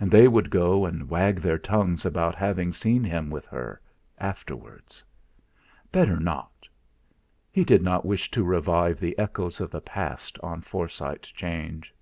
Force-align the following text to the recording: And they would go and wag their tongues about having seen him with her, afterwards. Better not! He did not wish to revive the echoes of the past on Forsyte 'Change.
And 0.00 0.10
they 0.10 0.28
would 0.28 0.48
go 0.48 0.86
and 0.86 1.10
wag 1.10 1.42
their 1.42 1.58
tongues 1.58 2.06
about 2.06 2.34
having 2.34 2.72
seen 2.72 3.04
him 3.04 3.28
with 3.28 3.44
her, 3.48 3.78
afterwards. 4.16 5.04
Better 5.92 6.16
not! 6.18 6.66
He 7.52 7.64
did 7.66 7.82
not 7.82 8.06
wish 8.06 8.30
to 8.30 8.44
revive 8.44 8.98
the 8.98 9.18
echoes 9.18 9.60
of 9.60 9.70
the 9.70 9.82
past 9.82 10.38
on 10.42 10.62
Forsyte 10.62 11.30
'Change. 11.36 11.94